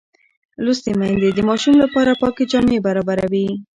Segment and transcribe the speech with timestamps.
[0.63, 3.47] لوستې میندې د ماشوم لپاره پاکې جامې برابروي.